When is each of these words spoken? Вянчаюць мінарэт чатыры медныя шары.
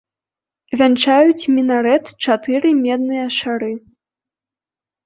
Вянчаюць 0.81 1.49
мінарэт 1.57 2.09
чатыры 2.27 2.69
медныя 2.83 3.27
шары. 3.39 3.71